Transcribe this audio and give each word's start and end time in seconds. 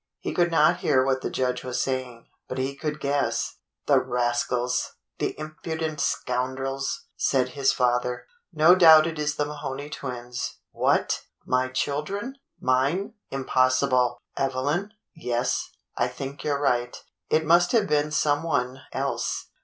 He 0.19 0.33
could 0.33 0.49
not 0.49 0.77
hear 0.79 1.05
what 1.05 1.21
the 1.21 1.29
judge 1.29 1.63
was 1.63 1.79
saying, 1.79 2.25
but 2.47 2.57
he 2.57 2.75
could 2.75 2.99
guess. 2.99 3.57
"The 3.85 3.99
rascals! 4.01 4.93
The 5.19 5.37
impudent 5.39 6.01
scoundrels!" 6.01 7.05
said 7.15 7.49
his 7.49 7.71
father. 7.71 8.25
"No 8.51 8.73
doubt 8.73 9.05
it 9.05 9.19
is 9.19 9.35
the 9.35 9.45
Mahoney 9.45 9.91
twins. 9.91 10.57
What! 10.71 11.25
My 11.45 11.67
children.'^ 11.67 12.33
Mine.^ 12.59 13.13
Impossible! 13.29 14.17
Evelyn 14.35 14.85
.^^ 14.35 14.85
Yes, 15.13 15.69
I 15.95 16.07
think 16.07 16.41
3'ou 16.41 16.51
're 16.55 16.59
right. 16.59 16.97
It 17.29 17.45
must 17.45 17.71
have 17.71 17.85
been 17.85 18.09
some 18.09 18.41
one 18.41 18.81
else. 18.91 19.49